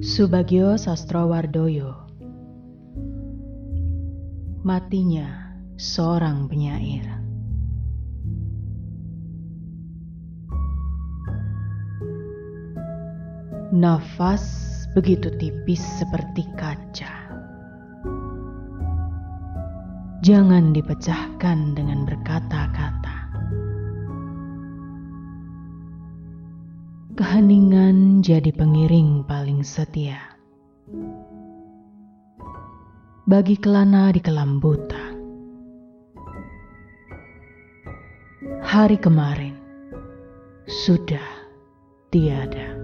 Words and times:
Subagio 0.00 0.80
Sastrowardoyo 0.80 1.92
Matinya 4.64 5.52
seorang 5.76 6.48
penyair. 6.48 7.04
Nafas 13.76 14.48
begitu 14.96 15.28
tipis 15.36 15.84
seperti 16.00 16.48
kaca. 16.56 17.12
Jangan 20.24 20.72
dipecahkan 20.72 21.76
dengan 21.76 22.08
berkata-kata. 22.08 23.16
Keheningan 27.20 28.09
jadi 28.20 28.52
pengiring 28.52 29.24
paling 29.24 29.64
setia. 29.64 30.20
Bagi 33.24 33.56
kelana 33.56 34.12
di 34.12 34.20
kelam 34.20 34.60
buta. 34.60 35.08
Hari 38.60 39.00
kemarin 39.00 39.56
sudah 40.68 41.24
tiada. 42.12 42.76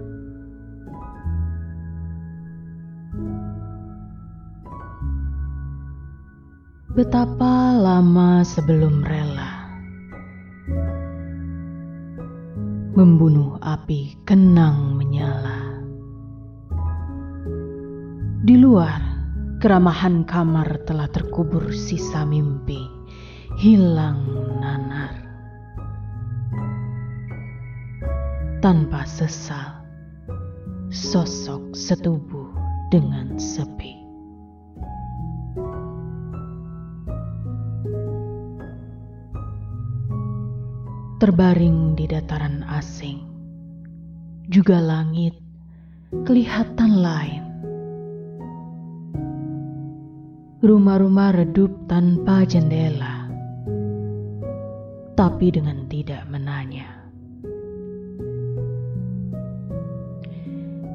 Betapa 6.97 7.77
lama 7.77 8.41
sebelum 8.41 9.05
rela 9.05 9.56
membunuh 12.97 13.61
api 13.61 14.17
kenang 14.25 14.97
menyala. 14.97 15.85
Di 18.41 18.57
luar, 18.57 18.97
keramahan 19.61 20.25
kamar 20.25 20.81
telah 20.89 21.05
terkubur 21.05 21.69
sisa 21.69 22.25
mimpi, 22.25 22.81
hilang 23.61 24.25
nanar. 24.57 25.13
Tanpa 28.65 29.05
sesal, 29.05 29.85
sosok 30.89 31.77
setubuh 31.77 32.49
dengan 32.89 33.37
sepi. 33.37 34.06
Terbaring 41.17 41.97
di 41.97 42.05
dataran 42.05 42.61
asing. 42.77 43.25
Juga 44.53 44.77
langit 44.77 45.33
kelihatan 46.29 47.01
lain. 47.01 47.43
Rumah-rumah 50.61 51.33
redup 51.33 51.73
tanpa 51.89 52.45
jendela, 52.45 53.25
tapi 55.17 55.49
dengan 55.49 55.89
tidak 55.89 56.21
menanya. 56.29 56.85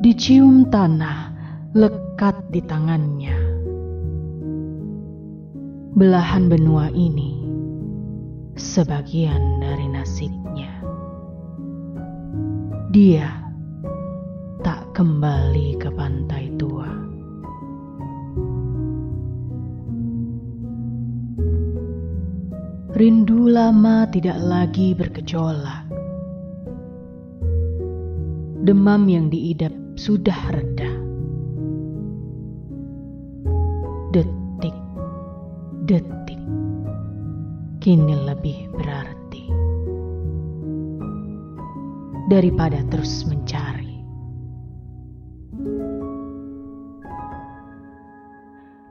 Dicium 0.03 0.71
tanah 0.71 1.35
lekat 1.75 2.47
di 2.51 2.63
tangannya. 2.63 3.39
Belahan 5.99 6.51
benua 6.51 6.91
ini 6.91 7.32
sebagian 8.63 9.59
dari 9.59 9.91
nasibnya. 9.91 10.71
Dia 12.95 13.27
tak 14.63 14.95
kembali 14.95 15.83
ke 15.83 15.91
pantai 15.91 16.47
tua. 16.55 16.87
Rindu 22.95 23.51
lama 23.51 24.07
tidak 24.15 24.39
lagi 24.39 24.95
bergejolak. 24.95 25.91
Demam 28.63 29.11
yang 29.11 29.27
diidap 29.27 29.75
sudah 29.99 30.39
reda. 30.55 30.93
Detik, 34.15 34.77
detik 35.89 36.22
kini 37.83 38.15
lebih 38.15 38.71
berarti 38.71 39.51
daripada 42.31 42.79
terus 42.87 43.27
mencari. 43.27 44.07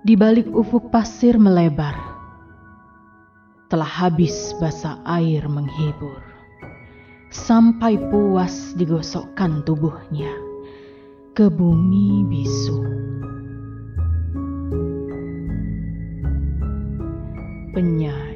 Di 0.04 0.20
balik 0.20 0.52
ufuk 0.52 0.92
pasir 0.92 1.40
melebar, 1.40 1.96
telah 3.72 3.88
habis 3.88 4.52
basa 4.60 5.00
air 5.08 5.48
menghibur, 5.48 6.20
sampai 7.32 7.96
puas 8.12 8.76
digosokkan 8.76 9.64
tubuhnya 9.64 10.36
ke 11.32 11.48
bumi 11.48 12.28
bisu. 12.28 12.84
Penyair 17.72 18.31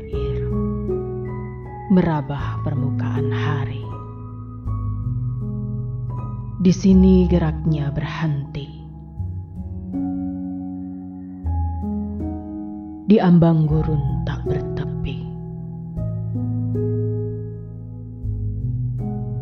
merabah 1.95 2.59
permukaan 2.67 3.31
hari. 3.31 3.79
Di 6.59 6.75
sini 6.75 7.23
geraknya 7.31 7.87
berhenti. 7.87 8.67
Di 13.07 13.15
ambang 13.15 13.63
gurun 13.63 14.27
tak 14.27 14.43
bertepi. 14.43 15.23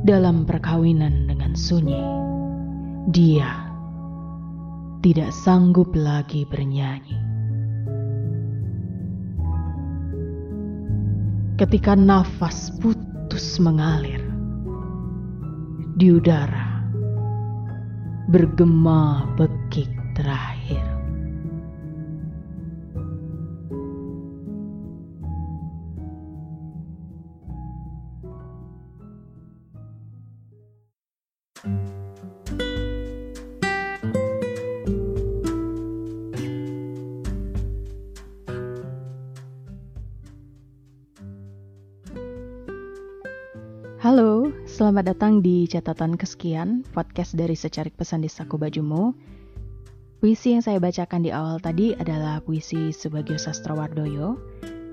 Dalam 0.06 0.46
perkawinan 0.46 1.26
dengan 1.26 1.58
sunyi, 1.58 2.06
dia 3.10 3.66
tidak 5.02 5.34
sanggup 5.34 5.90
lagi 5.98 6.46
bernyanyi. 6.46 7.33
Ketika 11.58 11.94
nafas 11.94 12.74
putus 12.82 13.62
mengalir 13.62 14.22
di 15.98 16.10
udara, 16.10 16.82
bergema 18.30 19.30
bekik 19.38 19.90
terakhir. 20.18 20.53
Selamat 44.94 45.10
datang 45.10 45.42
di 45.42 45.66
catatan 45.66 46.14
kesekian 46.14 46.86
podcast 46.94 47.34
dari 47.34 47.58
Secarik 47.58 47.98
Pesan 47.98 48.22
di 48.22 48.30
Saku 48.30 48.62
Bajumu. 48.62 49.18
Puisi 50.22 50.54
yang 50.54 50.62
saya 50.62 50.78
bacakan 50.78 51.26
di 51.26 51.34
awal 51.34 51.58
tadi 51.58 51.98
adalah 51.98 52.46
puisi 52.46 52.94
Subagio 52.94 53.42
Sastrowardoyo. 53.42 54.38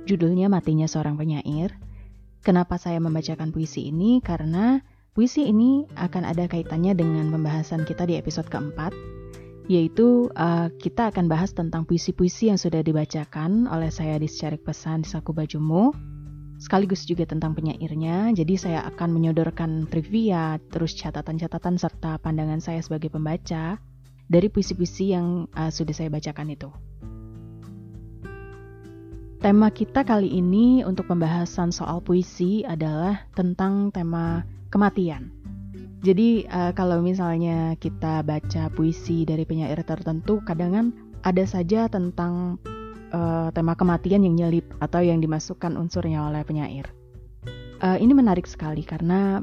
Judulnya 0.09 0.49
Matinya 0.49 0.89
Seorang 0.89 1.21
Penyair. 1.21 1.77
Kenapa 2.41 2.81
saya 2.81 2.97
membacakan 2.97 3.53
puisi 3.53 3.93
ini? 3.93 4.25
Karena 4.25 4.81
puisi 5.13 5.45
ini 5.45 5.85
akan 5.93 6.25
ada 6.25 6.49
kaitannya 6.49 6.97
dengan 6.97 7.29
pembahasan 7.29 7.85
kita 7.85 8.09
di 8.09 8.17
episode 8.17 8.49
keempat, 8.49 8.97
yaitu 9.69 10.33
uh, 10.33 10.73
kita 10.81 11.13
akan 11.13 11.29
bahas 11.29 11.53
tentang 11.53 11.85
puisi-puisi 11.85 12.49
yang 12.49 12.57
sudah 12.57 12.81
dibacakan 12.81 13.69
oleh 13.69 13.93
saya 13.93 14.17
di 14.17 14.33
Secarik 14.33 14.65
Pesan 14.65 15.05
di 15.05 15.13
Saku 15.13 15.37
Bajumu 15.37 15.93
sekaligus 16.61 17.09
juga 17.09 17.25
tentang 17.25 17.57
penyairnya. 17.57 18.37
Jadi 18.37 18.55
saya 18.61 18.85
akan 18.85 19.17
menyodorkan 19.17 19.89
trivia, 19.89 20.61
terus 20.69 20.93
catatan-catatan 20.95 21.81
serta 21.81 22.21
pandangan 22.21 22.61
saya 22.61 22.85
sebagai 22.85 23.09
pembaca 23.09 23.81
dari 24.29 24.47
puisi-puisi 24.53 25.17
yang 25.17 25.49
uh, 25.57 25.73
sudah 25.73 25.97
saya 25.97 26.13
bacakan 26.13 26.53
itu. 26.53 26.69
Tema 29.41 29.73
kita 29.73 30.05
kali 30.05 30.37
ini 30.37 30.85
untuk 30.85 31.09
pembahasan 31.09 31.73
soal 31.73 32.05
puisi 32.05 32.61
adalah 32.61 33.25
tentang 33.33 33.89
tema 33.89 34.45
kematian. 34.69 35.33
Jadi 36.05 36.45
uh, 36.45 36.77
kalau 36.77 37.01
misalnya 37.01 37.73
kita 37.81 38.21
baca 38.21 38.69
puisi 38.69 39.25
dari 39.25 39.49
penyair 39.49 39.81
tertentu, 39.81 40.45
kadang 40.45 40.71
kan 40.77 40.87
ada 41.25 41.45
saja 41.49 41.89
tentang 41.89 42.61
uh, 43.13 43.49
tema 43.55 43.75
kematian 43.79 44.27
yang 44.27 44.35
nyelip 44.39 44.67
atau 44.83 45.03
yang 45.05 45.23
dimasukkan 45.23 45.77
unsurnya 45.77 46.27
oleh 46.27 46.43
penyair. 46.43 46.89
Uh, 47.81 47.97
ini 47.97 48.13
menarik 48.13 48.45
sekali 48.45 48.85
karena 48.85 49.41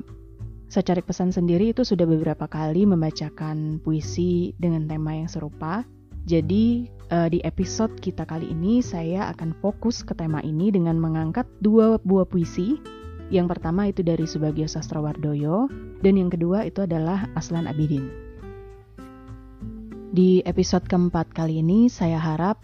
Secarik 0.67 1.07
Pesan 1.07 1.31
sendiri 1.31 1.71
itu 1.71 1.87
sudah 1.87 2.03
beberapa 2.03 2.43
kali 2.43 2.83
membacakan 2.83 3.79
puisi 3.79 4.51
dengan 4.59 4.83
tema 4.83 5.15
yang 5.15 5.31
serupa. 5.31 5.87
Jadi 6.27 6.91
uh, 7.07 7.31
di 7.31 7.39
episode 7.47 7.95
kita 8.03 8.27
kali 8.27 8.51
ini 8.51 8.83
saya 8.83 9.31
akan 9.31 9.55
fokus 9.63 10.03
ke 10.03 10.11
tema 10.11 10.43
ini 10.43 10.67
dengan 10.67 10.99
mengangkat 10.99 11.47
dua 11.63 11.95
buah 12.03 12.27
puisi. 12.27 12.75
Yang 13.31 13.55
pertama 13.55 13.87
itu 13.87 14.03
dari 14.03 14.27
Subagio 14.27 14.67
Sastrowardoyo 14.67 15.71
dan 16.03 16.19
yang 16.19 16.27
kedua 16.27 16.67
itu 16.67 16.83
adalah 16.83 17.31
Aslan 17.39 17.67
Abidin. 17.67 18.11
Di 20.11 20.43
episode 20.43 20.83
keempat 20.87 21.31
kali 21.31 21.63
ini 21.63 21.87
saya 21.87 22.19
harap 22.19 22.59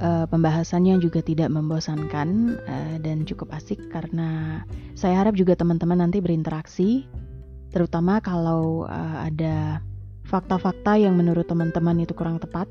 uh, 0.00 0.24
pembahasannya 0.30 0.98
juga 1.02 1.22
tidak 1.22 1.50
membosankan 1.52 2.58
uh, 2.58 2.96
dan 3.02 3.22
cukup 3.28 3.54
asik 3.54 3.78
karena 3.92 4.62
saya 4.98 5.20
harap 5.22 5.34
juga 5.34 5.54
teman-teman 5.54 6.02
nanti 6.02 6.18
berinteraksi 6.18 7.06
terutama 7.70 8.18
kalau 8.24 8.88
uh, 8.88 9.26
ada 9.26 9.82
fakta-fakta 10.26 10.96
yang 10.96 11.14
menurut 11.14 11.46
teman-teman 11.46 12.02
itu 12.02 12.12
kurang 12.16 12.40
tepat 12.40 12.66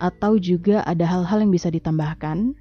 atau 0.00 0.40
juga 0.40 0.80
ada 0.88 1.04
hal-hal 1.04 1.44
yang 1.44 1.52
bisa 1.52 1.68
ditambahkan 1.68 2.56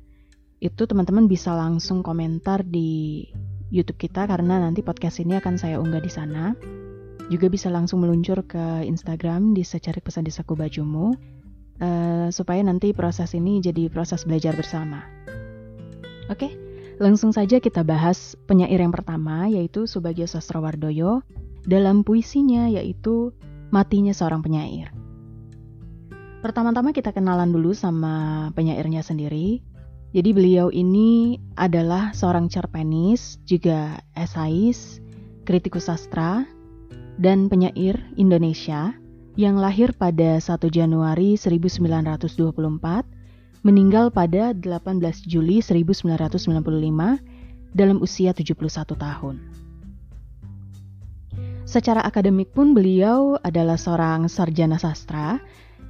itu 0.60 0.84
teman-teman 0.84 1.32
bisa 1.32 1.56
langsung 1.56 2.04
komentar 2.04 2.68
di 2.68 3.24
YouTube 3.72 4.02
kita 4.02 4.28
karena 4.28 4.60
nanti 4.60 4.84
podcast 4.84 5.24
ini 5.24 5.40
akan 5.40 5.56
saya 5.56 5.80
unggah 5.80 6.04
di 6.04 6.12
sana. 6.12 6.52
Juga 7.30 7.48
bisa 7.48 7.70
langsung 7.70 8.02
meluncur 8.02 8.42
ke 8.44 8.84
Instagram 8.84 9.54
di 9.54 9.62
secari 9.62 10.02
pesan 10.02 10.26
di 10.26 10.34
saku 10.34 10.58
bajumu 10.58 11.14
uh, 11.80 12.28
supaya 12.32 12.62
nanti 12.64 12.92
proses 12.92 13.36
ini 13.36 13.60
jadi 13.64 13.88
proses 13.92 14.24
belajar 14.24 14.56
bersama. 14.56 15.04
Oke, 16.30 16.54
langsung 17.02 17.34
saja 17.34 17.58
kita 17.58 17.82
bahas 17.82 18.38
penyair 18.46 18.78
yang 18.80 18.94
pertama 18.94 19.50
yaitu 19.50 19.90
Subagio 19.90 20.30
Sastrowardoyo 20.30 21.26
dalam 21.66 22.06
puisinya 22.06 22.70
yaitu 22.70 23.34
Matinya 23.74 24.14
Seorang 24.14 24.46
Penyair. 24.46 24.94
Pertama-tama 26.40 26.96
kita 26.96 27.12
kenalan 27.12 27.52
dulu 27.52 27.76
sama 27.76 28.48
penyairnya 28.56 29.04
sendiri. 29.04 29.60
Jadi 30.10 30.30
beliau 30.34 30.74
ini 30.74 31.38
adalah 31.54 32.16
seorang 32.18 32.50
cerpenis, 32.50 33.38
juga 33.46 34.02
esais, 34.18 34.98
kritikus 35.46 35.86
sastra, 35.86 36.48
dan 37.20 37.52
penyair 37.52 38.00
Indonesia 38.16 38.96
yang 39.40 39.56
lahir 39.56 39.96
pada 39.96 40.36
1 40.36 40.68
Januari 40.68 41.40
1924, 41.40 42.44
meninggal 43.64 44.12
pada 44.12 44.52
18 44.52 45.00
Juli 45.24 45.64
1995 45.64 46.44
dalam 47.72 48.04
usia 48.04 48.36
71 48.36 49.00
tahun. 49.00 49.40
Secara 51.64 52.04
akademik 52.04 52.52
pun 52.52 52.76
beliau 52.76 53.40
adalah 53.40 53.80
seorang 53.80 54.28
sarjana 54.28 54.76
sastra 54.76 55.40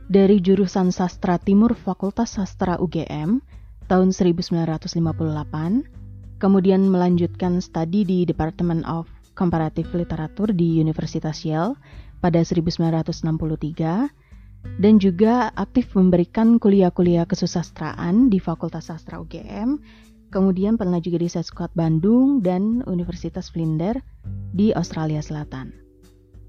dari 0.05 0.37
jurusan 0.37 0.93
Sastra 0.93 1.41
Timur 1.41 1.73
Fakultas 1.73 2.37
Sastra 2.37 2.77
UGM 2.77 3.41
tahun 3.89 4.13
1958, 4.13 4.93
kemudian 6.37 6.85
melanjutkan 6.85 7.57
studi 7.65 8.05
di 8.05 8.29
Department 8.29 8.85
of 8.85 9.09
Comparative 9.33 9.89
Literature 9.95 10.53
di 10.53 10.77
Universitas 10.77 11.41
Yale 11.47 11.79
pada 12.19 12.43
1963 12.43 14.11
dan 14.79 14.99
juga 14.99 15.51
aktif 15.55 15.95
memberikan 15.95 16.59
kuliah-kuliah 16.59 17.23
kesusastraan 17.23 18.27
di 18.27 18.39
Fakultas 18.43 18.91
Sastra 18.91 19.19
UGM, 19.19 19.79
kemudian 20.31 20.75
pernah 20.75 20.99
juga 20.99 21.19
di 21.19 21.31
Seskuat 21.31 21.71
Bandung 21.75 22.43
dan 22.43 22.83
Universitas 22.87 23.51
Vlinder 23.51 23.99
di 24.51 24.75
Australia 24.75 25.23
Selatan. 25.23 25.71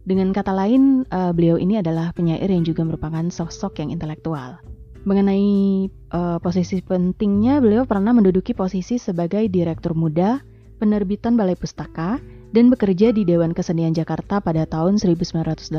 Dengan 0.06 0.34
kata 0.34 0.50
lain, 0.50 1.06
uh, 1.12 1.31
beliau 1.31 1.61
ini 1.61 1.78
adalah 1.78 2.11
penyair 2.11 2.49
yang 2.49 2.66
juga 2.66 2.82
merupakan 2.82 3.23
sosok 3.31 3.78
yang 3.84 3.94
intelektual. 3.94 4.58
Mengenai 5.06 5.88
uh, 6.12 6.38
posisi 6.43 6.82
pentingnya, 6.82 7.62
beliau 7.62 7.87
pernah 7.87 8.12
menduduki 8.12 8.52
posisi 8.52 8.99
sebagai 8.99 9.46
direktur 9.49 9.94
muda 9.94 10.43
penerbitan 10.81 11.37
Balai 11.37 11.56
Pustaka 11.56 12.19
dan 12.50 12.70
bekerja 12.70 13.14
di 13.14 13.23
Dewan 13.23 13.55
Kesenian 13.55 13.94
Jakarta 13.94 14.43
pada 14.43 14.67
tahun 14.67 14.99
1982 14.99 15.70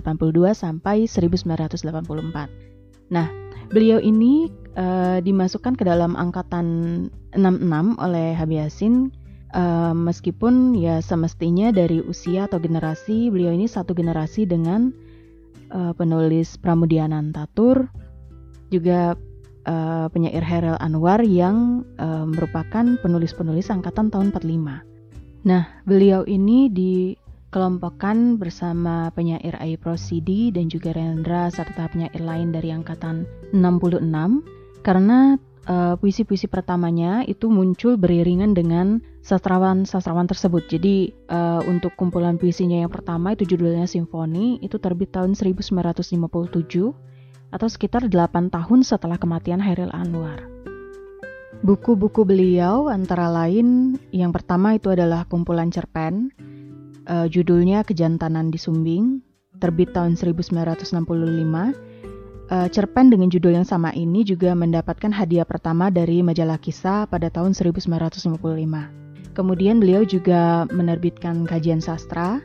sampai 0.56 1.04
1984. 1.04 3.12
Nah, 3.12 3.28
beliau 3.72 4.00
ini 4.00 4.48
uh, 4.80 5.20
dimasukkan 5.20 5.76
ke 5.76 5.84
dalam 5.84 6.16
angkatan 6.16 7.08
66 7.36 8.00
oleh 8.00 8.36
Habiasin 8.36 9.12
uh, 9.56 9.94
meskipun 9.96 10.76
ya 10.80 11.04
semestinya 11.04 11.76
dari 11.76 12.00
usia 12.04 12.48
atau 12.48 12.60
generasi 12.60 13.32
beliau 13.32 13.52
ini 13.52 13.68
satu 13.68 13.92
generasi 13.92 14.48
dengan 14.48 14.96
uh, 15.72 15.92
penulis 15.96 16.56
Pramudianan 16.60 17.36
Tatur 17.36 17.92
juga 18.72 19.20
uh, 19.68 20.08
penyair 20.08 20.44
Herel 20.44 20.80
Anwar 20.80 21.20
yang 21.24 21.84
uh, 22.00 22.24
merupakan 22.24 22.96
penulis-penulis 23.04 23.68
angkatan 23.68 24.08
tahun 24.08 24.32
45. 24.32 24.91
Nah, 25.42 25.82
beliau 25.90 26.22
ini 26.30 26.70
dikelompokkan 26.70 28.38
bersama 28.38 29.10
penyair 29.18 29.58
Ai 29.58 29.74
Prosidi 29.74 30.54
dan 30.54 30.70
juga 30.70 30.94
Rendra 30.94 31.50
serta 31.50 31.90
penyair 31.90 32.22
lain 32.22 32.54
dari 32.54 32.70
angkatan 32.70 33.26
66 33.50 34.06
karena 34.86 35.42
uh, 35.66 35.98
puisi-puisi 35.98 36.46
pertamanya 36.46 37.26
itu 37.26 37.50
muncul 37.50 37.98
beriringan 37.98 38.54
dengan 38.54 39.02
sastrawan-sastrawan 39.26 40.30
tersebut. 40.30 40.70
Jadi 40.70 41.14
uh, 41.30 41.62
untuk 41.66 41.94
kumpulan 41.98 42.38
puisinya 42.38 42.86
yang 42.86 42.94
pertama 42.94 43.34
itu 43.34 43.46
judulnya 43.46 43.90
Simfoni 43.90 44.62
itu 44.62 44.78
terbit 44.78 45.10
tahun 45.14 45.34
1957 45.34 46.22
atau 47.52 47.68
sekitar 47.68 48.08
8 48.08 48.54
tahun 48.54 48.80
setelah 48.86 49.18
kematian 49.18 49.60
Hairil 49.60 49.92
Anwar. 49.92 50.71
Buku-buku 51.62 52.26
beliau 52.26 52.90
antara 52.90 53.30
lain 53.30 53.94
yang 54.10 54.34
pertama 54.34 54.74
itu 54.74 54.90
adalah 54.90 55.30
kumpulan 55.30 55.70
cerpen, 55.70 56.34
uh, 57.06 57.30
judulnya 57.30 57.86
Kejantanan 57.86 58.50
di 58.50 58.58
Sumbing, 58.58 59.22
terbit 59.62 59.94
tahun 59.94 60.18
1965. 60.18 61.06
Uh, 62.50 62.66
cerpen 62.74 63.14
dengan 63.14 63.30
judul 63.30 63.62
yang 63.62 63.68
sama 63.70 63.94
ini 63.94 64.26
juga 64.26 64.58
mendapatkan 64.58 65.14
hadiah 65.14 65.46
pertama 65.46 65.94
dari 65.94 66.26
majalah 66.26 66.58
kisah 66.58 67.06
pada 67.06 67.30
tahun 67.30 67.54
1955. 67.54 68.26
Kemudian 69.38 69.78
beliau 69.78 70.02
juga 70.02 70.66
menerbitkan 70.74 71.46
kajian 71.46 71.78
sastra. 71.78 72.42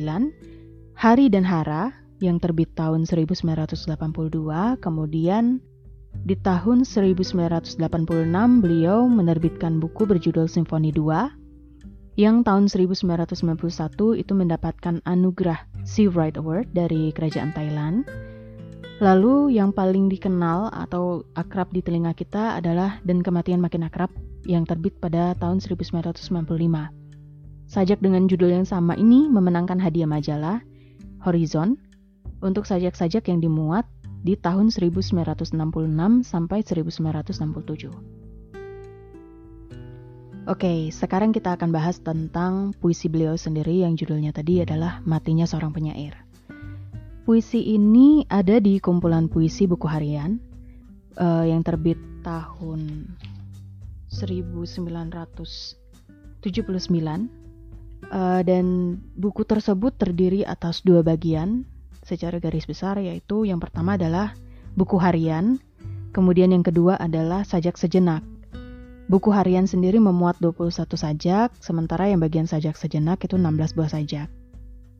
Hari 1.00 1.25
dan 1.31 1.46
Hara 1.48 1.96
yang 2.19 2.41
terbit 2.43 2.75
tahun 2.75 3.08
1982, 3.08 3.96
kemudian 4.84 5.63
di 6.25 6.36
tahun 6.36 6.84
1986 6.84 7.79
beliau 8.60 9.08
menerbitkan 9.08 9.79
buku 9.79 10.03
berjudul 10.03 10.51
Simfoni 10.51 10.91
2 10.91 11.38
yang 12.20 12.44
tahun 12.44 12.68
1991 12.68 13.56
itu 14.20 14.34
mendapatkan 14.36 15.00
anugerah 15.08 15.64
Sea 15.88 16.12
Right 16.12 16.36
Award 16.36 16.76
dari 16.76 17.16
kerajaan 17.16 17.56
Thailand. 17.56 18.04
Lalu 19.00 19.56
yang 19.56 19.72
paling 19.72 20.12
dikenal 20.12 20.68
atau 20.76 21.24
akrab 21.40 21.72
di 21.72 21.80
telinga 21.80 22.12
kita 22.12 22.60
adalah 22.60 23.00
Dan 23.08 23.24
Kematian 23.24 23.64
Makin 23.64 23.88
Akrab 23.88 24.12
yang 24.44 24.68
terbit 24.68 25.00
pada 25.00 25.32
tahun 25.40 25.64
1995. 25.64 26.20
Sajak 27.72 28.04
dengan 28.04 28.28
judul 28.28 28.52
yang 28.52 28.68
sama 28.68 29.00
ini 29.00 29.32
memenangkan 29.32 29.80
hadiah 29.80 30.10
majalah 30.10 30.60
Horizon 31.24 31.80
untuk 32.44 32.68
sajak-sajak 32.68 33.32
yang 33.32 33.40
dimuat 33.40 33.88
di 34.28 34.36
tahun 34.36 34.76
1966 34.76 35.56
sampai 36.28 36.60
1967. 36.68 38.28
Oke, 40.50 40.89
sekarang 40.89 41.29
kita 41.29 41.53
akan 41.53 41.70
bahas 41.70 42.01
tentang 42.01 42.74
puisi 42.82 43.06
beliau 43.06 43.38
sendiri 43.38 43.86
yang 43.86 43.94
judulnya 43.94 44.34
tadi 44.34 44.65
adalah 44.65 44.98
Matinya 45.06 45.46
Seorang 45.46 45.70
Penyair. 45.70 46.18
Puisi 47.22 47.77
ini 47.77 48.25
ada 48.25 48.58
di 48.58 48.82
kumpulan 48.82 49.29
puisi 49.29 49.70
buku 49.70 49.86
harian 49.86 50.41
uh, 51.22 51.46
yang 51.46 51.62
terbit 51.62 52.01
tahun 52.25 53.13
1979 54.10 55.70
uh, 58.10 58.41
dan 58.41 58.65
buku 59.22 59.46
tersebut 59.46 60.01
terdiri 60.01 60.50
atas 60.50 60.82
dua 60.82 61.06
bagian 61.06 61.62
secara 62.01 62.41
garis 62.41 62.65
besar 62.65 62.98
yaitu 62.98 63.46
yang 63.46 63.62
pertama 63.62 64.01
adalah 64.01 64.34
buku 64.74 64.98
harian, 64.98 65.62
kemudian 66.10 66.50
yang 66.50 66.65
kedua 66.65 66.98
adalah 66.98 67.46
sajak 67.46 67.77
sejenak 67.77 68.25
Buku 69.10 69.34
harian 69.34 69.66
sendiri 69.66 69.98
memuat 69.98 70.38
21 70.38 70.70
sajak, 70.86 71.58
sementara 71.58 72.06
yang 72.06 72.22
bagian 72.22 72.46
sajak 72.46 72.78
sejenak 72.78 73.18
itu 73.25 73.42
16 73.42 73.74
buah 73.74 73.89
sajak. 73.89 74.30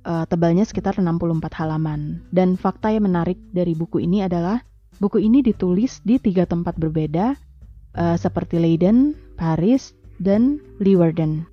Uh, 0.01 0.25
tebalnya 0.25 0.66
sekitar 0.66 0.98
64 0.98 1.46
halaman. 1.54 2.25
Dan 2.34 2.58
fakta 2.58 2.89
yang 2.89 3.06
menarik 3.06 3.38
dari 3.54 3.78
buku 3.78 4.01
ini 4.01 4.25
adalah 4.25 4.66
buku 4.98 5.22
ini 5.22 5.46
ditulis 5.46 6.01
di 6.01 6.18
tiga 6.18 6.50
tempat 6.50 6.82
berbeda, 6.82 7.38
uh, 8.01 8.18
seperti 8.18 8.58
Leiden, 8.58 9.13
Paris, 9.38 9.94
dan 10.18 10.58
Leeuwarden. 10.82 11.46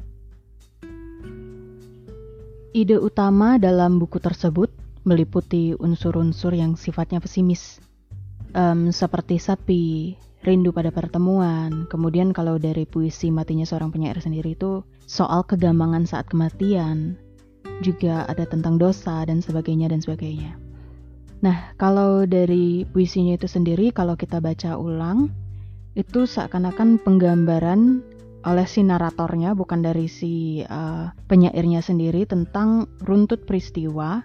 Ide 2.72 2.96
utama 2.96 3.60
dalam 3.60 4.00
buku 4.00 4.16
tersebut 4.16 4.72
meliputi 5.04 5.76
unsur-unsur 5.76 6.56
yang 6.56 6.72
sifatnya 6.72 7.20
pesimis, 7.20 7.84
um, 8.56 8.88
seperti 8.88 9.36
sapi, 9.36 10.16
rindu 10.46 10.70
pada 10.70 10.94
pertemuan. 10.94 11.90
Kemudian 11.90 12.30
kalau 12.30 12.56
dari 12.56 12.86
puisi 12.86 13.34
matinya 13.34 13.66
seorang 13.66 13.90
penyair 13.90 14.16
sendiri 14.22 14.54
itu 14.54 14.86
soal 15.04 15.42
kegambangan 15.42 16.06
saat 16.06 16.30
kematian, 16.30 17.18
juga 17.84 18.24
ada 18.30 18.46
tentang 18.48 18.78
dosa 18.78 19.26
dan 19.26 19.42
sebagainya 19.42 19.90
dan 19.90 20.00
sebagainya. 20.00 20.56
Nah, 21.44 21.76
kalau 21.76 22.24
dari 22.24 22.88
puisinya 22.88 23.36
itu 23.36 23.44
sendiri 23.44 23.92
kalau 23.92 24.16
kita 24.16 24.40
baca 24.40 24.80
ulang 24.80 25.28
itu 25.92 26.24
seakan-akan 26.24 27.00
penggambaran 27.00 28.00
oleh 28.46 28.66
si 28.68 28.86
naratornya 28.86 29.58
bukan 29.58 29.82
dari 29.82 30.06
si 30.06 30.62
uh, 30.62 31.10
penyairnya 31.26 31.82
sendiri 31.82 32.24
tentang 32.30 32.86
runtut 33.02 33.42
peristiwa 33.42 34.22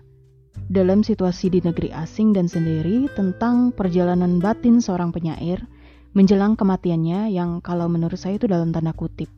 dalam 0.69 1.01
situasi 1.01 1.49
di 1.49 1.59
negeri 1.63 1.89
asing 1.89 2.37
dan 2.37 2.45
sendiri 2.45 3.09
tentang 3.17 3.73
perjalanan 3.73 4.37
batin 4.37 4.77
seorang 4.77 5.09
penyair 5.09 5.63
menjelang 6.11 6.59
kematiannya 6.59 7.31
yang 7.31 7.63
kalau 7.63 7.87
menurut 7.87 8.19
saya 8.19 8.35
itu 8.35 8.47
dalam 8.47 8.75
tanda 8.75 8.91
kutip. 8.91 9.31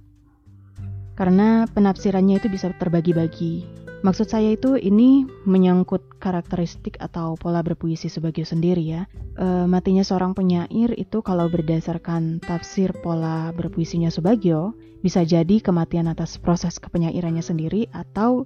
Karena 1.13 1.69
penafsirannya 1.69 2.41
itu 2.41 2.49
bisa 2.49 2.73
terbagi-bagi. 2.73 3.83
Maksud 4.03 4.27
saya 4.27 4.51
itu 4.51 4.75
ini 4.75 5.23
menyangkut 5.47 6.19
karakteristik 6.19 6.99
atau 6.99 7.39
pola 7.39 7.63
berpuisi 7.63 8.11
sebagai 8.11 8.43
sendiri 8.43 8.83
ya. 8.83 9.07
E, 9.39 9.63
matinya 9.63 10.03
seorang 10.03 10.35
penyair 10.35 10.91
itu 10.99 11.23
kalau 11.23 11.47
berdasarkan 11.47 12.43
tafsir 12.43 12.91
pola 12.99 13.55
berpuisinya 13.55 14.11
Subagio, 14.11 14.75
bisa 14.99 15.23
jadi 15.23 15.63
kematian 15.63 16.11
atas 16.11 16.35
proses 16.35 16.83
kepenyairannya 16.83 17.39
sendiri 17.39 17.87
atau 17.95 18.43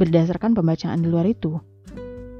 berdasarkan 0.00 0.56
pembacaan 0.56 1.04
di 1.04 1.08
luar 1.12 1.28
itu. 1.28 1.60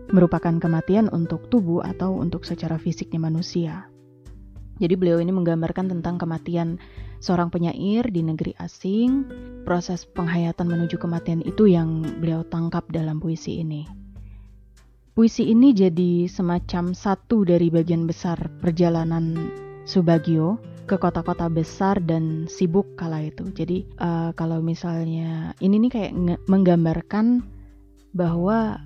Merupakan 0.08 0.56
kematian 0.56 1.12
untuk 1.12 1.52
tubuh 1.52 1.84
atau 1.84 2.16
untuk 2.16 2.48
secara 2.48 2.80
fisiknya 2.80 3.20
manusia. 3.20 3.92
Jadi 4.82 4.94
beliau 4.98 5.22
ini 5.22 5.30
menggambarkan 5.30 5.90
tentang 5.90 6.18
kematian 6.18 6.82
seorang 7.22 7.48
penyair 7.48 8.10
di 8.10 8.26
negeri 8.26 8.58
asing, 8.58 9.24
proses 9.62 10.02
penghayatan 10.04 10.66
menuju 10.66 10.98
kematian 10.98 11.40
itu 11.46 11.70
yang 11.70 12.02
beliau 12.18 12.42
tangkap 12.42 12.84
dalam 12.90 13.22
puisi 13.22 13.62
ini. 13.62 13.86
Puisi 15.14 15.46
ini 15.46 15.70
jadi 15.70 16.26
semacam 16.26 16.90
satu 16.90 17.46
dari 17.46 17.70
bagian 17.70 18.02
besar 18.02 18.50
perjalanan 18.58 19.46
Subagio 19.86 20.58
ke 20.90 20.98
kota-kota 21.00 21.46
besar 21.46 22.02
dan 22.02 22.50
sibuk 22.50 22.98
kala 22.98 23.30
itu. 23.30 23.46
Jadi 23.54 23.86
uh, 24.02 24.34
kalau 24.34 24.58
misalnya 24.58 25.54
ini 25.62 25.86
nih 25.86 25.90
kayak 25.92 26.12
menggambarkan 26.50 27.46
bahwa 28.10 28.82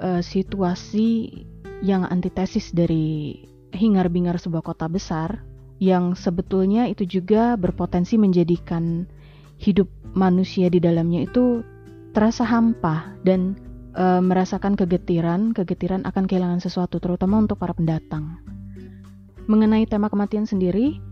uh, 0.00 0.22
situasi 0.22 1.34
yang 1.82 2.06
antitesis 2.06 2.70
dari 2.70 3.36
hingar-bingar 3.72 4.36
sebuah 4.38 4.62
kota 4.62 4.86
besar 4.86 5.42
yang 5.82 6.14
sebetulnya 6.14 6.86
itu 6.86 7.02
juga 7.02 7.58
berpotensi 7.58 8.14
menjadikan 8.14 9.10
hidup 9.58 9.90
manusia 10.14 10.70
di 10.70 10.78
dalamnya 10.78 11.26
itu 11.26 11.66
terasa 12.14 12.46
hampa 12.46 13.10
dan 13.26 13.58
e, 13.96 14.04
merasakan 14.22 14.78
kegetiran, 14.78 15.50
kegetiran 15.56 16.04
akan 16.06 16.28
kehilangan 16.28 16.60
sesuatu 16.62 17.00
terutama 17.02 17.40
untuk 17.40 17.58
para 17.58 17.72
pendatang. 17.74 18.38
Mengenai 19.50 19.88
tema 19.90 20.06
kematian 20.06 20.46
sendiri 20.46 21.02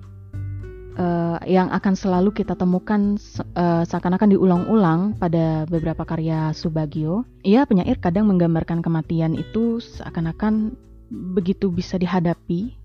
e, 0.95 1.07
yang 1.50 1.73
akan 1.73 1.95
selalu 1.97 2.31
kita 2.31 2.55
temukan 2.55 3.19
e, 3.57 3.64
seakan-akan 3.88 4.31
diulang-ulang 4.37 5.19
pada 5.19 5.67
beberapa 5.67 6.07
karya 6.07 6.52
Subagio, 6.55 7.25
ia 7.43 7.64
penyair 7.64 7.99
kadang 7.99 8.29
menggambarkan 8.29 8.85
kematian 8.85 9.35
itu 9.35 9.83
seakan-akan 9.83 10.76
begitu 11.11 11.69
bisa 11.69 11.99
dihadapi. 11.99 12.79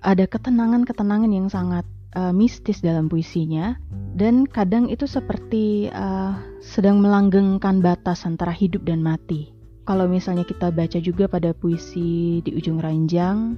Ada 0.00 0.24
ketenangan-ketenangan 0.26 1.30
yang 1.30 1.52
sangat 1.52 1.84
uh, 2.16 2.32
mistis 2.32 2.80
dalam 2.80 3.10
puisinya 3.10 3.76
dan 4.16 4.48
kadang 4.48 4.88
itu 4.88 5.04
seperti 5.04 5.92
uh, 5.92 6.38
sedang 6.64 7.04
melanggengkan 7.04 7.84
batas 7.84 8.24
antara 8.24 8.50
hidup 8.50 8.82
dan 8.88 9.04
mati. 9.04 9.52
Kalau 9.84 10.04
misalnya 10.04 10.44
kita 10.44 10.68
baca 10.68 10.98
juga 11.00 11.24
pada 11.28 11.56
puisi 11.56 12.44
di 12.44 12.50
ujung 12.52 12.76
ranjang, 12.76 13.56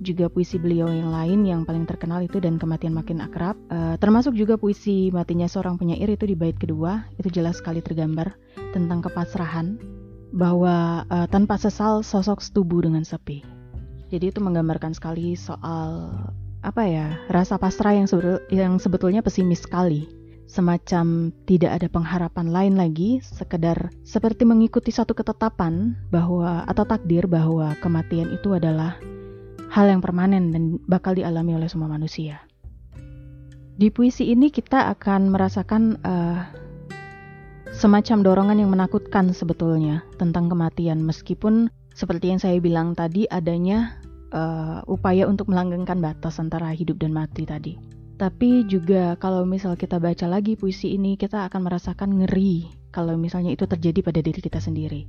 juga 0.00 0.30
puisi 0.30 0.56
beliau 0.56 0.88
yang 0.88 1.12
lain 1.12 1.44
yang 1.44 1.60
paling 1.66 1.84
terkenal 1.84 2.22
itu 2.24 2.40
dan 2.40 2.56
kematian 2.56 2.94
makin 2.94 3.20
akrab, 3.20 3.58
uh, 3.68 3.98
termasuk 4.00 4.32
juga 4.32 4.56
puisi 4.56 5.12
matinya 5.12 5.44
seorang 5.44 5.76
penyair 5.76 6.08
itu 6.08 6.24
di 6.24 6.34
bait 6.38 6.56
kedua, 6.56 7.04
itu 7.20 7.28
jelas 7.28 7.60
sekali 7.60 7.84
tergambar 7.84 8.32
tentang 8.72 9.04
kepasrahan 9.04 9.76
bahwa 10.32 11.04
uh, 11.08 11.26
tanpa 11.28 11.56
sesal 11.56 12.04
sosok 12.04 12.44
setubu 12.44 12.84
dengan 12.84 13.04
sepi. 13.04 13.44
Jadi 14.08 14.32
itu 14.32 14.40
menggambarkan 14.40 14.96
sekali 14.96 15.36
soal 15.36 16.12
apa 16.64 16.82
ya 16.84 17.14
rasa 17.30 17.60
pasrah 17.60 17.94
yang 17.94 18.08
sebetul, 18.08 18.40
yang 18.50 18.80
sebetulnya 18.80 19.20
pesimis 19.20 19.64
sekali. 19.64 20.08
Semacam 20.48 21.28
tidak 21.44 21.76
ada 21.76 21.88
pengharapan 21.92 22.48
lain 22.48 22.74
lagi, 22.80 23.20
sekedar 23.20 23.92
seperti 24.00 24.48
mengikuti 24.48 24.88
satu 24.88 25.12
ketetapan 25.12 25.92
bahwa 26.08 26.64
atau 26.64 26.88
takdir 26.88 27.28
bahwa 27.28 27.76
kematian 27.84 28.32
itu 28.32 28.56
adalah 28.56 28.96
hal 29.68 29.92
yang 29.92 30.00
permanen 30.00 30.48
dan 30.48 30.80
bakal 30.88 31.12
dialami 31.12 31.52
oleh 31.52 31.68
semua 31.68 31.92
manusia. 31.92 32.40
Di 33.78 33.92
puisi 33.92 34.32
ini 34.32 34.48
kita 34.48 34.88
akan 34.96 35.30
merasakan 35.30 36.00
uh, 36.00 36.40
semacam 37.74 38.24
dorongan 38.24 38.58
yang 38.64 38.70
menakutkan 38.72 39.30
sebetulnya 39.32 40.04
tentang 40.16 40.48
kematian 40.48 41.04
meskipun 41.04 41.68
seperti 41.92 42.32
yang 42.32 42.40
saya 42.40 42.56
bilang 42.62 42.94
tadi 42.94 43.26
adanya 43.28 43.98
uh, 44.32 44.80
upaya 44.86 45.26
untuk 45.28 45.50
melanggengkan 45.50 45.98
batas 45.98 46.38
antara 46.38 46.70
hidup 46.72 47.02
dan 47.02 47.12
mati 47.12 47.44
tadi. 47.44 47.74
Tapi 48.18 48.66
juga 48.66 49.14
kalau 49.18 49.46
misal 49.46 49.78
kita 49.78 50.02
baca 50.02 50.26
lagi 50.26 50.58
puisi 50.58 50.94
ini 50.94 51.14
kita 51.14 51.46
akan 51.46 51.70
merasakan 51.70 52.22
ngeri 52.22 52.66
kalau 52.90 53.14
misalnya 53.14 53.54
itu 53.54 53.62
terjadi 53.66 54.02
pada 54.02 54.20
diri 54.22 54.40
kita 54.42 54.58
sendiri. 54.58 55.06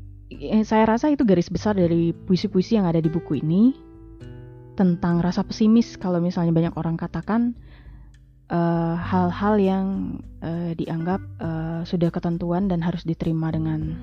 Saya 0.61 0.85
rasa 0.85 1.09
itu 1.09 1.25
garis 1.25 1.49
besar 1.49 1.73
dari 1.73 2.13
puisi-puisi 2.13 2.77
yang 2.77 2.85
ada 2.85 3.01
di 3.01 3.09
buku 3.09 3.41
ini 3.41 3.73
tentang 4.77 5.25
rasa 5.25 5.41
pesimis 5.41 5.97
kalau 5.97 6.21
misalnya 6.21 6.53
banyak 6.53 6.73
orang 6.77 7.01
katakan 7.01 7.57
Eh, 7.57 7.68
hal-hal 8.49 9.55
uh, 9.55 9.61
yang 9.61 9.85
uh, 10.41 10.73
dianggap 10.73 11.21
uh, 11.37 11.85
sudah 11.85 12.09
ketentuan 12.09 12.65
dan 12.65 12.81
harus 12.81 13.05
diterima 13.05 13.53
dengan 13.53 13.93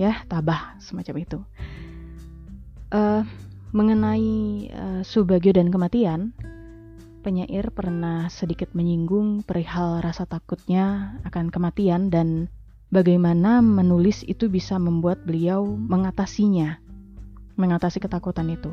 ya 0.00 0.24
tabah 0.26 0.80
semacam 0.80 1.14
itu. 1.20 1.38
Uh, 2.88 3.26
mengenai 3.74 4.70
uh, 4.70 5.02
subagio 5.02 5.52
dan 5.52 5.68
kematian, 5.68 6.30
penyair 7.26 7.74
pernah 7.74 8.30
sedikit 8.30 8.70
menyinggung 8.72 9.42
perihal 9.42 9.98
rasa 9.98 10.24
takutnya 10.24 11.18
akan 11.26 11.50
kematian 11.50 12.08
dan 12.08 12.46
bagaimana 12.94 13.58
menulis 13.60 14.22
itu 14.24 14.46
bisa 14.46 14.78
membuat 14.78 15.26
beliau 15.26 15.66
mengatasinya, 15.66 16.78
mengatasi 17.58 17.98
ketakutan 17.98 18.48
itu. 18.54 18.70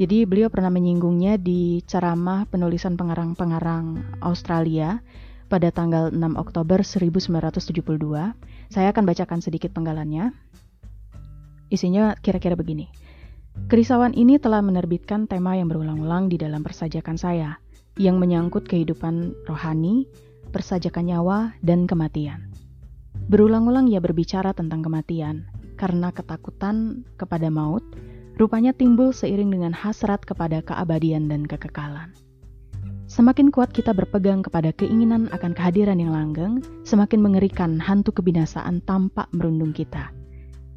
Jadi 0.00 0.24
beliau 0.24 0.48
pernah 0.48 0.72
menyinggungnya 0.72 1.36
di 1.36 1.84
ceramah 1.84 2.48
penulisan 2.48 2.96
pengarang-pengarang 2.96 4.00
Australia 4.24 5.04
pada 5.52 5.68
tanggal 5.68 6.08
6 6.08 6.40
Oktober 6.40 6.80
1972. 6.80 8.08
Saya 8.72 8.88
akan 8.96 9.04
bacakan 9.04 9.44
sedikit 9.44 9.76
penggalannya. 9.76 10.32
Isinya 11.68 12.16
kira-kira 12.16 12.56
begini. 12.56 12.88
Kerisauan 13.68 14.16
ini 14.16 14.40
telah 14.40 14.64
menerbitkan 14.64 15.28
tema 15.28 15.60
yang 15.60 15.68
berulang-ulang 15.68 16.32
di 16.32 16.40
dalam 16.40 16.64
persajakan 16.64 17.20
saya, 17.20 17.60
yang 18.00 18.16
menyangkut 18.16 18.64
kehidupan 18.64 19.36
rohani, 19.44 20.08
persajakan 20.48 21.12
nyawa, 21.12 21.52
dan 21.60 21.84
kematian. 21.84 22.48
Berulang-ulang 23.28 23.84
ia 23.92 24.00
berbicara 24.00 24.56
tentang 24.56 24.80
kematian, 24.80 25.44
karena 25.76 26.08
ketakutan 26.08 27.04
kepada 27.20 27.52
maut 27.52 27.84
rupanya 28.40 28.72
timbul 28.72 29.12
seiring 29.12 29.52
dengan 29.52 29.76
hasrat 29.76 30.24
kepada 30.24 30.64
keabadian 30.64 31.28
dan 31.28 31.44
kekekalan. 31.44 32.08
Semakin 33.04 33.52
kuat 33.52 33.68
kita 33.76 33.92
berpegang 33.92 34.40
kepada 34.40 34.72
keinginan 34.72 35.28
akan 35.36 35.52
kehadiran 35.52 36.00
yang 36.00 36.16
langgeng, 36.16 36.64
semakin 36.88 37.20
mengerikan 37.20 37.76
hantu 37.76 38.16
kebinasaan 38.16 38.80
tampak 38.88 39.28
merundung 39.36 39.76
kita. 39.76 40.08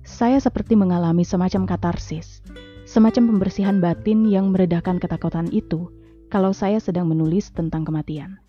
Saya 0.03 0.43
seperti 0.43 0.75
mengalami 0.75 1.23
semacam 1.23 1.63
katarsis, 1.63 2.43
semacam 2.83 3.31
pembersihan 3.31 3.79
batin 3.79 4.27
yang 4.27 4.51
meredakan 4.51 4.99
ketakutan 4.99 5.47
itu 5.55 5.87
kalau 6.27 6.51
saya 6.51 6.83
sedang 6.83 7.07
menulis 7.07 7.47
tentang 7.55 7.87
kematian. 7.87 8.42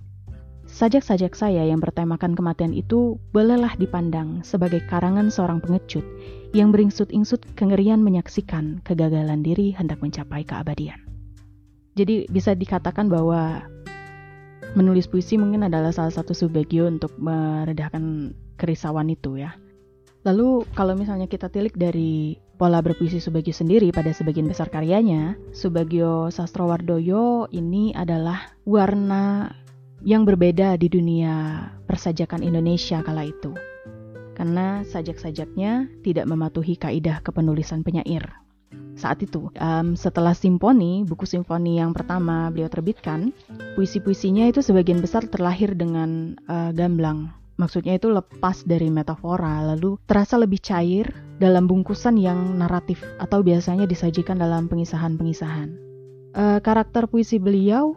Sajak-sajak 0.74 1.38
saya 1.38 1.62
yang 1.62 1.78
bertemakan 1.78 2.34
kematian 2.34 2.74
itu 2.74 3.14
bolehlah 3.30 3.78
dipandang 3.78 4.42
sebagai 4.42 4.82
karangan 4.90 5.30
seorang 5.30 5.62
pengecut 5.62 6.02
yang 6.50 6.74
beringsut-ingsut 6.74 7.46
kengerian 7.54 8.02
menyaksikan 8.02 8.82
kegagalan 8.82 9.46
diri 9.46 9.70
hendak 9.70 10.02
mencapai 10.02 10.42
keabadian. 10.42 10.98
Jadi 11.94 12.26
bisa 12.26 12.58
dikatakan 12.58 13.06
bahwa 13.06 13.62
menulis 14.74 15.06
puisi 15.06 15.38
mungkin 15.38 15.62
adalah 15.62 15.94
salah 15.94 16.10
satu 16.10 16.34
subagio 16.34 16.90
untuk 16.90 17.14
meredakan 17.22 18.34
kerisauan 18.58 19.14
itu 19.14 19.38
ya. 19.38 19.54
Lalu 20.26 20.66
kalau 20.74 20.98
misalnya 20.98 21.30
kita 21.30 21.54
tilik 21.54 21.78
dari 21.78 22.34
pola 22.58 22.82
berpuisi 22.82 23.22
Subagio 23.22 23.54
sendiri 23.54 23.94
pada 23.94 24.10
sebagian 24.10 24.50
besar 24.50 24.72
karyanya, 24.74 25.38
Subagio 25.54 26.34
Sastrowardoyo 26.34 27.46
ini 27.54 27.94
adalah 27.94 28.56
warna 28.66 29.52
yang 30.04 30.28
berbeda 30.28 30.76
di 30.76 30.92
dunia 30.92 31.66
persajakan 31.88 32.44
Indonesia 32.44 33.00
kala 33.00 33.24
itu. 33.24 33.56
Karena 34.36 34.84
sajak-sajaknya 34.84 35.88
tidak 36.04 36.28
mematuhi 36.28 36.76
kaidah 36.76 37.24
kepenulisan 37.24 37.80
penyair. 37.80 38.28
Saat 38.94 39.26
itu, 39.26 39.50
um, 39.58 39.98
setelah 39.98 40.36
simfoni, 40.36 41.02
buku 41.02 41.26
simfoni 41.26 41.82
yang 41.82 41.90
pertama 41.90 42.52
beliau 42.52 42.70
terbitkan, 42.70 43.34
puisi-puisinya 43.74 44.46
itu 44.46 44.62
sebagian 44.62 45.02
besar 45.02 45.26
terlahir 45.26 45.74
dengan 45.74 46.38
uh, 46.46 46.70
gamblang 46.70 47.34
Maksudnya 47.54 47.94
itu 47.94 48.10
lepas 48.10 48.66
dari 48.66 48.90
metafora, 48.90 49.62
lalu 49.62 49.94
terasa 50.10 50.34
lebih 50.34 50.58
cair 50.58 51.06
dalam 51.38 51.70
bungkusan 51.70 52.18
yang 52.18 52.58
naratif 52.58 52.98
atau 53.22 53.46
biasanya 53.46 53.86
disajikan 53.86 54.42
dalam 54.42 54.66
pengisahan-pengisahan. 54.66 55.70
Uh, 56.34 56.58
karakter 56.58 57.06
puisi 57.06 57.38
beliau, 57.38 57.94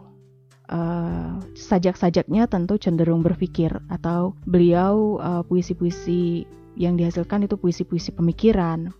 uh, 0.68 1.40
sajak-sajaknya 1.56 2.48
tentu 2.48 2.76
cenderung 2.80 3.20
berpikir 3.20 3.72
atau 3.88 4.36
beliau 4.44 5.18
uh, 5.18 5.42
puisi-puisi 5.44 6.46
yang 6.78 6.94
dihasilkan 6.94 7.44
itu 7.44 7.58
puisi-puisi 7.58 8.14
pemikiran, 8.14 8.94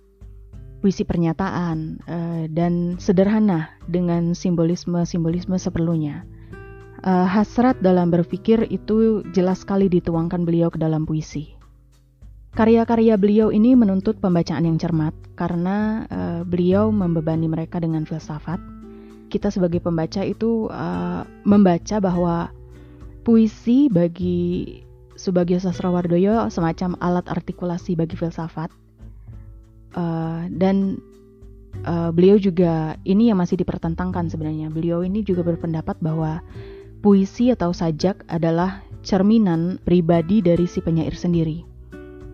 puisi 0.82 1.06
pernyataan, 1.06 2.02
uh, 2.04 2.44
dan 2.50 2.98
sederhana 2.98 3.70
dengan 3.86 4.34
simbolisme-simbolisme 4.34 5.54
seperlunya 5.56 6.26
uh, 7.04 7.26
hasrat 7.28 7.78
dalam 7.84 8.10
berpikir 8.10 8.66
itu 8.72 9.22
jelas 9.30 9.62
sekali 9.62 9.86
dituangkan 9.86 10.42
beliau 10.42 10.72
ke 10.72 10.78
dalam 10.80 11.06
puisi. 11.06 11.54
Karya-karya 12.56 13.14
beliau 13.14 13.54
ini 13.54 13.78
menuntut 13.78 14.18
pembacaan 14.18 14.66
yang 14.66 14.80
cermat 14.80 15.14
karena 15.38 16.08
uh, 16.10 16.42
beliau 16.42 16.90
membebani 16.90 17.46
mereka 17.46 17.78
dengan 17.78 18.02
filsafat. 18.02 18.58
Kita 19.28 19.52
sebagai 19.52 19.84
pembaca 19.84 20.24
itu 20.24 20.72
uh, 20.72 21.22
membaca 21.44 22.00
bahwa 22.00 22.48
puisi 23.22 23.92
bagi 23.92 24.80
Subagio 25.18 25.60
Sastrowardoyo 25.60 26.48
semacam 26.48 26.96
alat 27.04 27.28
artikulasi 27.28 27.92
bagi 27.98 28.16
filsafat. 28.16 28.72
Uh, 29.96 30.48
dan 30.52 31.00
uh, 31.84 32.08
beliau 32.14 32.40
juga 32.40 32.96
ini 33.04 33.28
yang 33.28 33.38
masih 33.42 33.60
dipertentangkan 33.60 34.32
sebenarnya. 34.32 34.72
Beliau 34.72 35.04
ini 35.04 35.20
juga 35.20 35.44
berpendapat 35.44 36.00
bahwa 36.00 36.40
puisi 37.04 37.52
atau 37.52 37.74
sajak 37.74 38.24
adalah 38.32 38.80
cerminan 39.02 39.78
pribadi 39.82 40.40
dari 40.40 40.64
si 40.64 40.80
penyair 40.80 41.14
sendiri. 41.14 41.66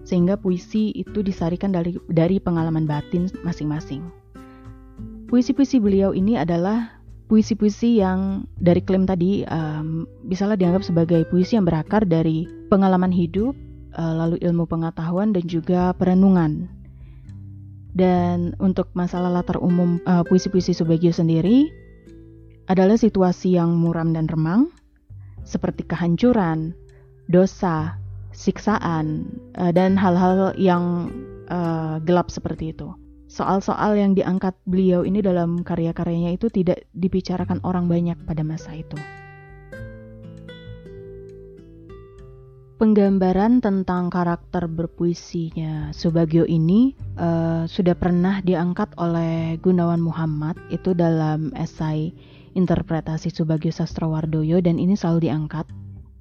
Sehingga 0.05 0.37
puisi 0.37 0.93
itu 0.93 1.25
disarikan 1.25 1.73
dari, 1.73 1.97
dari 2.13 2.37
pengalaman 2.37 2.85
batin 2.85 3.33
masing-masing. 3.41 4.24
Puisi-puisi 5.35 5.83
beliau 5.83 6.15
ini 6.15 6.39
adalah 6.39 6.95
puisi-puisi 7.27 7.99
yang 7.99 8.47
dari 8.55 8.79
klaim 8.79 9.03
tadi 9.03 9.43
um, 9.51 10.07
bisalah 10.31 10.55
dianggap 10.55 10.87
sebagai 10.87 11.27
puisi 11.27 11.59
yang 11.59 11.67
berakar 11.67 12.07
dari 12.07 12.47
pengalaman 12.71 13.11
hidup, 13.11 13.51
uh, 13.99 14.15
lalu 14.15 14.39
ilmu 14.47 14.63
pengetahuan 14.71 15.35
dan 15.35 15.43
juga 15.51 15.91
perenungan. 15.99 16.71
Dan 17.99 18.55
untuk 18.63 18.95
masalah 18.95 19.27
latar 19.27 19.59
umum 19.59 19.99
uh, 20.07 20.23
puisi-puisi 20.23 20.71
Subagio 20.71 21.11
sendiri, 21.11 21.67
adalah 22.71 22.95
situasi 22.95 23.59
yang 23.59 23.75
muram 23.75 24.15
dan 24.15 24.31
remang, 24.31 24.71
seperti 25.43 25.83
kehancuran, 25.83 26.79
dosa, 27.27 27.99
siksaan, 28.31 29.35
uh, 29.59 29.75
dan 29.75 29.99
hal-hal 29.99 30.55
yang 30.55 31.11
uh, 31.51 31.99
gelap 32.07 32.31
seperti 32.31 32.71
itu. 32.71 32.95
Soal-soal 33.35 33.99
yang 33.99 34.15
diangkat 34.15 34.55
beliau 34.63 35.03
ini 35.03 35.19
dalam 35.19 35.67
karya-karyanya 35.67 36.39
itu 36.39 36.47
tidak 36.55 36.87
dibicarakan 36.95 37.59
orang 37.67 37.91
banyak 37.91 38.15
pada 38.23 38.47
masa 38.47 38.71
itu. 38.79 38.95
Penggambaran 42.79 43.59
tentang 43.59 44.07
karakter 44.07 44.71
berpuisinya 44.71 45.91
Subagio 45.91 46.47
ini 46.47 46.95
uh, 47.19 47.67
sudah 47.67 47.99
pernah 47.99 48.39
diangkat 48.39 48.95
oleh 49.03 49.59
Gunawan 49.59 49.99
Muhammad 49.99 50.55
itu 50.71 50.95
dalam 50.95 51.51
esai 51.59 52.15
interpretasi 52.55 53.35
Subagio 53.35 53.75
Sastrowardoyo 53.75 54.63
dan 54.63 54.79
ini 54.79 54.95
selalu 54.95 55.27
diangkat 55.27 55.67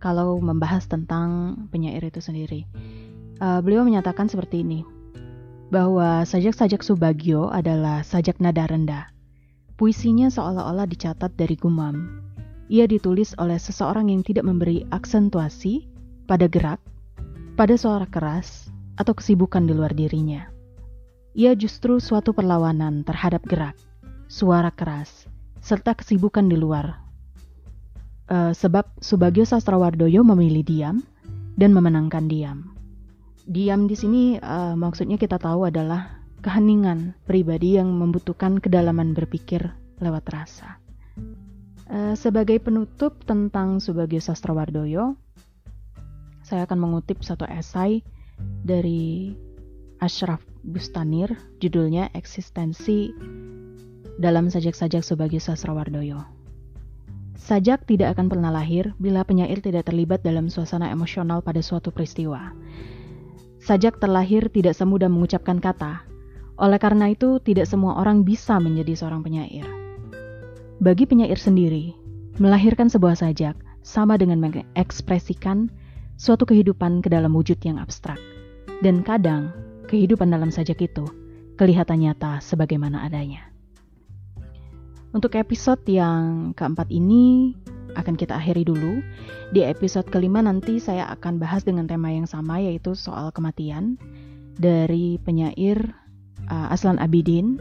kalau 0.02 0.42
membahas 0.42 0.90
tentang 0.90 1.62
penyair 1.70 2.02
itu 2.02 2.26
sendiri. 2.26 2.66
Uh, 3.38 3.62
beliau 3.62 3.86
menyatakan 3.86 4.26
seperti 4.26 4.66
ini, 4.66 4.82
bahwa 5.74 6.22
sajak-sajak 6.22 6.86
Subagio 6.86 7.50
adalah 7.50 8.06
sajak 8.06 8.38
nada 8.38 8.70
rendah. 8.70 9.10
Puisinya 9.74 10.30
seolah-olah 10.30 10.86
dicatat 10.86 11.34
dari 11.34 11.58
gumam. 11.58 12.22
Ia 12.70 12.86
ditulis 12.86 13.34
oleh 13.42 13.58
seseorang 13.58 14.14
yang 14.14 14.22
tidak 14.22 14.46
memberi 14.46 14.86
aksentuasi 14.94 15.90
pada 16.30 16.46
gerak, 16.46 16.78
pada 17.58 17.74
suara 17.74 18.06
keras, 18.06 18.70
atau 19.02 19.18
kesibukan 19.18 19.66
di 19.66 19.74
luar 19.74 19.98
dirinya. 19.98 20.46
Ia 21.34 21.58
justru 21.58 21.98
suatu 21.98 22.38
perlawanan 22.38 23.02
terhadap 23.02 23.42
gerak, 23.50 23.74
suara 24.30 24.70
keras, 24.70 25.26
serta 25.58 25.98
kesibukan 25.98 26.46
di 26.46 26.54
luar. 26.54 27.02
Uh, 28.30 28.54
sebab 28.54 28.86
Subagio 29.02 29.44
Sastrawardoyo 29.44 30.22
memilih 30.22 30.62
diam 30.62 31.02
dan 31.58 31.74
memenangkan 31.74 32.30
diam. 32.30 32.73
Diam 33.44 33.92
di 33.92 33.96
sini 34.00 34.40
uh, 34.40 34.72
maksudnya 34.80 35.20
kita 35.20 35.36
tahu 35.36 35.68
adalah 35.68 36.24
keheningan 36.40 37.16
pribadi 37.28 37.76
yang 37.76 37.92
membutuhkan 37.92 38.64
kedalaman 38.64 39.12
berpikir 39.12 39.76
lewat 40.00 40.24
rasa. 40.32 40.80
Uh, 41.92 42.16
sebagai 42.16 42.64
penutup 42.64 43.20
tentang 43.28 43.84
Subagio 43.84 44.24
Sastrawardoyo, 44.24 45.20
saya 46.40 46.64
akan 46.64 46.80
mengutip 46.80 47.20
satu 47.24 47.44
esai 47.48 48.04
dari 48.64 49.36
Ashraf 50.00 50.44
Bustanir, 50.64 51.36
judulnya 51.60 52.12
Eksistensi 52.16 53.12
dalam 54.20 54.48
sajak-sajak 54.48 55.04
sebagai 55.04 55.44
Sasrawardoyo. 55.44 56.24
Sajak 57.36 57.84
tidak 57.84 58.16
akan 58.16 58.32
pernah 58.32 58.56
lahir 58.56 58.96
bila 59.04 59.28
penyair 59.28 59.60
tidak 59.60 59.92
terlibat 59.92 60.24
dalam 60.24 60.48
suasana 60.48 60.88
emosional 60.96 61.44
pada 61.44 61.60
suatu 61.60 61.92
peristiwa. 61.92 62.56
Sajak 63.64 64.04
terlahir 64.04 64.52
tidak 64.52 64.76
semudah 64.76 65.08
mengucapkan 65.08 65.64
kata, 65.64 66.04
oleh 66.60 66.80
karena 66.80 67.16
itu 67.16 67.40
tidak 67.40 67.66
semua 67.66 67.96
orang 67.96 68.28
bisa 68.28 68.60
menjadi 68.60 69.00
seorang 69.00 69.24
penyair. 69.24 69.64
Bagi 70.84 71.08
penyair 71.08 71.40
sendiri, 71.40 71.96
Melahirkan 72.42 72.90
sebuah 72.90 73.14
sajak 73.14 73.54
sama 73.86 74.18
dengan 74.18 74.42
mengekspresikan 74.42 75.70
suatu 76.18 76.50
kehidupan 76.50 77.06
ke 77.06 77.14
dalam 77.14 77.38
wujud 77.38 77.62
yang 77.62 77.78
abstrak. 77.78 78.18
Dan 78.82 79.06
kadang, 79.06 79.54
kehidupan 79.86 80.34
dalam 80.34 80.50
sajak 80.50 80.82
itu 80.82 81.06
kelihatan 81.62 82.02
nyata 82.02 82.42
sebagaimana 82.42 83.06
adanya. 83.06 83.54
Untuk 85.14 85.38
episode 85.38 85.86
yang 85.86 86.58
keempat 86.58 86.90
ini 86.90 87.54
akan 87.96 88.18
kita 88.18 88.38
akhiri 88.38 88.66
dulu. 88.66 89.02
Di 89.54 89.66
episode 89.66 90.10
kelima 90.10 90.42
nanti 90.42 90.78
saya 90.82 91.10
akan 91.14 91.38
bahas 91.38 91.66
dengan 91.66 91.86
tema 91.86 92.10
yang 92.10 92.26
sama 92.26 92.62
yaitu 92.62 92.98
soal 92.98 93.30
kematian 93.34 93.98
dari 94.58 95.18
penyair 95.22 95.78
uh, 96.50 96.74
Aslan 96.74 97.02
Abidin 97.02 97.58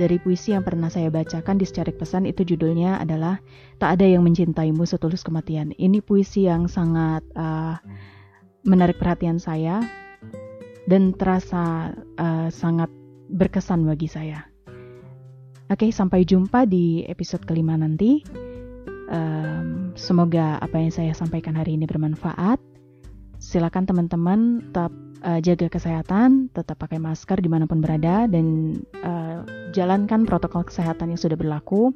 dari 0.00 0.16
puisi 0.16 0.56
yang 0.56 0.64
pernah 0.64 0.88
saya 0.88 1.12
bacakan 1.12 1.60
di 1.60 1.68
secarik 1.68 2.00
pesan 2.00 2.24
itu 2.24 2.42
judulnya 2.48 2.96
adalah 2.96 3.36
Tak 3.76 3.98
ada 3.98 4.06
yang 4.06 4.22
mencintaimu 4.22 4.86
setulus 4.86 5.26
kematian. 5.26 5.74
Ini 5.74 5.98
puisi 6.06 6.46
yang 6.46 6.70
sangat 6.70 7.26
uh, 7.34 7.74
menarik 8.62 8.94
perhatian 9.02 9.42
saya 9.42 9.82
dan 10.86 11.10
terasa 11.18 11.90
uh, 12.14 12.46
sangat 12.46 12.86
berkesan 13.26 13.82
bagi 13.82 14.06
saya. 14.06 14.46
Oke, 15.66 15.90
sampai 15.90 16.22
jumpa 16.22 16.62
di 16.68 17.02
episode 17.10 17.42
kelima 17.42 17.74
nanti. 17.74 18.22
Um, 19.12 19.92
semoga 19.92 20.56
apa 20.56 20.80
yang 20.80 20.88
saya 20.88 21.12
sampaikan 21.12 21.52
hari 21.52 21.76
ini 21.76 21.84
bermanfaat. 21.84 22.56
Silakan 23.36 23.84
teman-teman 23.84 24.64
tetap 24.64 24.88
uh, 25.20 25.36
jaga 25.44 25.68
kesehatan, 25.68 26.48
tetap 26.56 26.80
pakai 26.80 26.96
masker 26.96 27.36
di 27.36 27.52
mana 27.52 27.68
pun 27.68 27.84
berada, 27.84 28.24
dan 28.24 28.80
uh, 29.04 29.44
jalankan 29.76 30.24
protokol 30.24 30.64
kesehatan 30.64 31.12
yang 31.12 31.20
sudah 31.20 31.36
berlaku, 31.36 31.92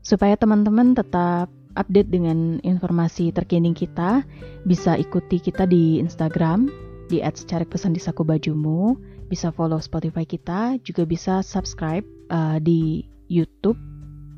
supaya 0.00 0.32
teman-teman 0.40 0.96
tetap 0.96 1.52
update 1.76 2.08
dengan 2.08 2.56
informasi 2.64 3.36
terkini 3.36 3.76
kita. 3.76 4.24
Bisa 4.64 4.96
ikuti 4.96 5.36
kita 5.36 5.68
di 5.68 6.00
Instagram 6.00 6.72
di 7.12 7.20
@secarik 7.20 7.68
pesan 7.68 7.92
di 7.92 8.00
saku 8.00 8.24
bajumu, 8.24 8.96
bisa 9.28 9.52
follow 9.52 9.76
Spotify 9.76 10.24
kita, 10.24 10.80
juga 10.80 11.04
bisa 11.04 11.44
subscribe 11.44 12.06
uh, 12.32 12.56
di 12.56 13.04
YouTube 13.28 13.95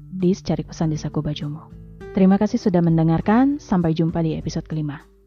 di 0.09 0.33
secarik 0.33 0.73
pesan 0.73 0.93
di 0.93 0.99
saku 0.99 1.21
bajumu. 1.21 1.69
Terima 2.17 2.41
kasih 2.41 2.59
sudah 2.59 2.81
mendengarkan, 2.81 3.61
sampai 3.61 3.93
jumpa 3.93 4.25
di 4.25 4.35
episode 4.35 4.65
kelima. 4.65 5.18